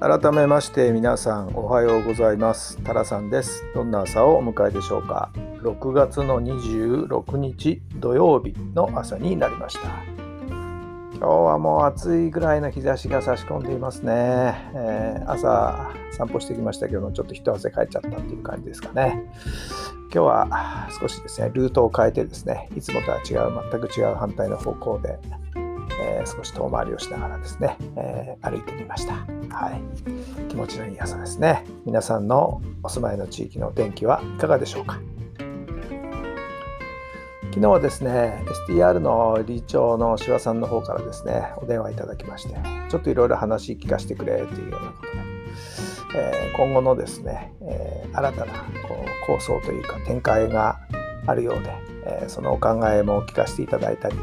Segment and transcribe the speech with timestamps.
[0.00, 2.80] 改めまして皆さんおはようございます。
[2.84, 3.64] タラさんです。
[3.74, 9.88] どんな朝をお迎えでしょうか？6月の26日土曜日の朝になりました。
[11.14, 14.12] 今日はもう暑いぐらいの日差しが差し込んでいますね、
[14.72, 19.24] えー、朝散歩してきましたけどちょっと一汗かいちゃったっていう感じですかね。
[20.14, 25.18] 今日は少しですねルートを変えてですねいつもとは違う全く違う反対の方向で
[26.00, 29.14] えー、少し遠回りをしながらですね、えー、歩いてみました。
[29.54, 29.80] はい。
[30.48, 31.64] 気持ちのいい朝ですね。
[31.84, 35.00] 皆さんのお住まいの地域の天気はいかがでしょうか？
[37.50, 42.54] 昨日はですね、STR の理事長の志和さんの方からですね、お電話いただきまして、
[42.88, 45.02] ちょっといろいろ話聞かせてくれというようなこと
[46.12, 48.52] で、えー、今後のですね、えー、新たな
[48.86, 50.78] こう構想というか展開が
[51.26, 54.16] あるようで、えー、そのお考えも聞かせていただいたり、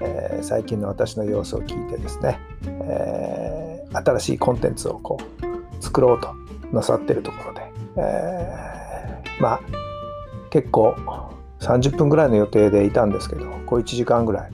[0.00, 6.34] えー、最近の私の様子を聞いてですね、えー、新しいコンテンツをこう作ろうと
[6.72, 9.60] なさってるところで、えー、まあ
[10.50, 10.94] 結構
[11.60, 14.52] 30分ぐらいの予定でいたんですけどこう1時間ぐらい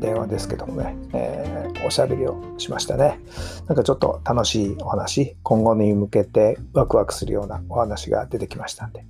[0.00, 3.20] 電話ですけどもね、えー、おしゃべりをしましたね。
[3.66, 9.04] なんかちょっと楽しいお話、今後に向けてワクワクするようなお話が出てきましたんで、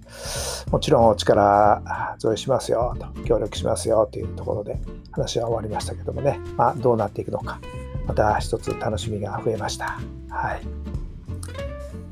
[0.71, 4.79] もちろんお力添えしますよと、協力しますよというところで。
[5.19, 7.61] 話は終わりましたけどもね、まあ、どうなっていくのか、
[8.07, 9.99] また一つ楽しみが増えました。
[10.29, 10.61] はい。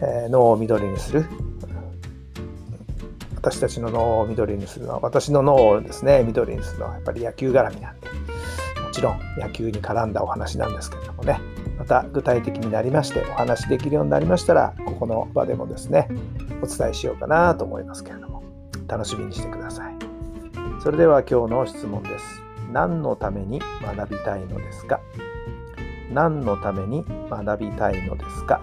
[0.01, 1.25] えー、脳を緑にする。
[3.37, 8.09] 私たちの脳を緑にするのは私の脳をですね緑にするのはやっぱり野球絡みなんで。
[8.97, 11.39] ちろん野球に絡んだお話なんですけれどもね。
[11.79, 16.09] また具体的になりましてお話できるようになりましたらここの場でもですね
[16.63, 18.43] お伝えしようかなと思いますけれども。
[18.89, 19.95] 楽しみにしてください。
[20.81, 22.25] それでは今日の質問です。
[22.73, 25.01] 何のために学びたいのですか？
[26.13, 28.61] 何のために学びたいのですか？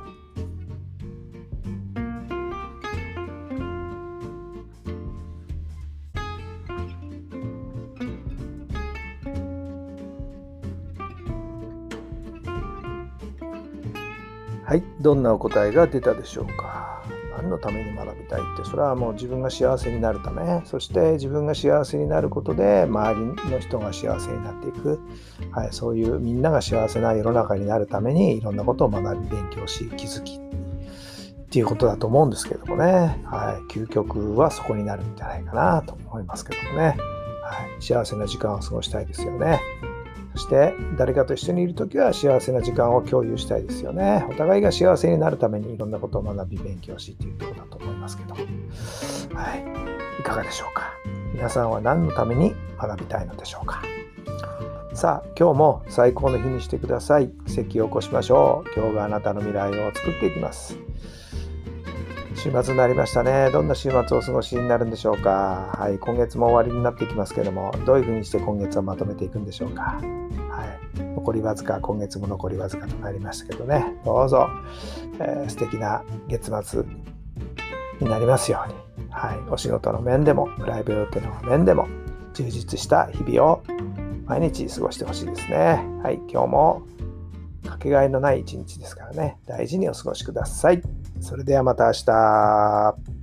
[14.65, 17.03] はい、どんなお答えが出たでしょうか。
[17.35, 24.99] 何のために学びたいって、それはもう自分が幸せになるため、そして自分が幸せになることで、周りの人が幸せになっていく、
[25.51, 30.39] はい、そういうみんなが幸せな世の中になるために、いろんなことを学び、勉強し、気づきっ
[31.53, 36.97] ていうことだと思うんですけどもね、はい、究極はそこになるんじゃないかなと思いますけどもね、
[37.43, 39.59] はい、幸せな時間を過ごしたいですよね。
[40.35, 44.25] そして誰かと一緒にいる時は幸せな時間を共有したいですよね。
[44.29, 48.33] お互いが幸せになるためにいろんなことを学び勉強しというとこだと思いますけど。
[48.33, 48.43] はい。
[50.19, 50.91] いかがでしょうか？
[51.33, 53.83] 皆さんは何のために学びたいのでしょうか？
[54.95, 57.31] さあ、今日も最高の日にしてください。
[57.47, 58.79] 席を起こしましょう。
[58.79, 60.77] 今日があなたの未来を作っていきます。
[62.35, 63.49] 週末になりましたね。
[63.51, 65.75] どんな週末をお過ごしになるんでしょうか？
[65.77, 70.01] はい、今月も終わりになってきますけども、どういうふうにして今月をまとめていくんでしょうか？
[71.23, 74.49] 残りわずか、今月も残りわずかとなりましたけどね、どうぞ、
[75.19, 76.83] えー、素敵な月末
[78.01, 81.87] になりますように、はい、お仕事の面でも、プライベートの面でも、
[82.33, 83.63] 充実した日々を
[84.25, 85.85] 毎日過ごしてほしいですね。
[86.03, 86.81] はい、今日も
[87.65, 90.81] かけがえのない一日ですからね、大事にお過ごしください。
[91.21, 93.22] それではまた明日。